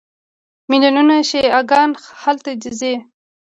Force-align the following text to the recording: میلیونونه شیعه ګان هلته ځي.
میلیونونه 0.69 1.15
شیعه 1.29 1.61
ګان 1.71 1.91
هلته 2.21 2.51
ځي. 2.79 2.93